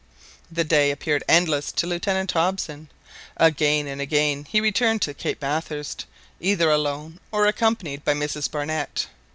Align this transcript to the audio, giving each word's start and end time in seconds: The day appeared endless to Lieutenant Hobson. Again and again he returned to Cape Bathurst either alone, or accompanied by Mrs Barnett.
The 0.51 0.63
day 0.63 0.89
appeared 0.89 1.23
endless 1.29 1.71
to 1.73 1.85
Lieutenant 1.85 2.31
Hobson. 2.31 2.89
Again 3.37 3.85
and 3.85 4.01
again 4.01 4.45
he 4.49 4.59
returned 4.59 5.03
to 5.03 5.13
Cape 5.13 5.39
Bathurst 5.39 6.05
either 6.39 6.71
alone, 6.71 7.19
or 7.31 7.45
accompanied 7.45 8.03
by 8.03 8.15
Mrs 8.15 8.49
Barnett. 8.49 9.05